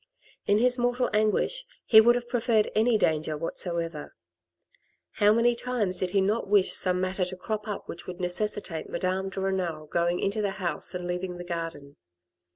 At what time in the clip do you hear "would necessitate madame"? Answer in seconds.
8.07-9.29